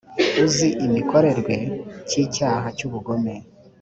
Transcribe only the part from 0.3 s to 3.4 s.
uzi imikorerwe cy’icyaha cy’ubugome